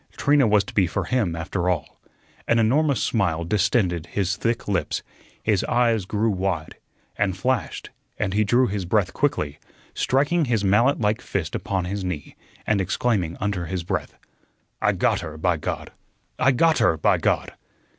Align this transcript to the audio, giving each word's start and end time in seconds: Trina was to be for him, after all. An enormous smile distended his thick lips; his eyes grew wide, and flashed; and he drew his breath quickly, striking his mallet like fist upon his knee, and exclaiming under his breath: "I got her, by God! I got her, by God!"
Trina 0.17 0.47
was 0.47 0.63
to 0.63 0.73
be 0.73 0.87
for 0.87 1.03
him, 1.03 1.35
after 1.35 1.69
all. 1.69 2.01
An 2.47 2.57
enormous 2.57 3.03
smile 3.03 3.43
distended 3.43 4.07
his 4.07 4.35
thick 4.35 4.67
lips; 4.67 5.03
his 5.43 5.63
eyes 5.65 6.05
grew 6.05 6.31
wide, 6.31 6.75
and 7.19 7.37
flashed; 7.37 7.91
and 8.17 8.33
he 8.33 8.43
drew 8.43 8.65
his 8.65 8.83
breath 8.83 9.13
quickly, 9.13 9.59
striking 9.93 10.45
his 10.45 10.63
mallet 10.63 10.99
like 10.99 11.21
fist 11.21 11.53
upon 11.53 11.85
his 11.85 12.03
knee, 12.03 12.35
and 12.65 12.81
exclaiming 12.81 13.37
under 13.39 13.67
his 13.67 13.83
breath: 13.83 14.17
"I 14.81 14.93
got 14.93 15.19
her, 15.21 15.37
by 15.37 15.57
God! 15.57 15.91
I 16.39 16.51
got 16.51 16.79
her, 16.79 16.97
by 16.97 17.19
God!" 17.19 17.53